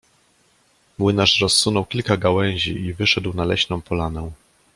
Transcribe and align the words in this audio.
Młynarz 0.97 1.41
rozsunął 1.41 1.85
kilka 1.85 2.17
gałęzi 2.17 2.81
i 2.85 2.93
wyszedł 2.93 3.33
na 3.33 3.45
leśną 3.45 3.81
polanę. 3.81 4.31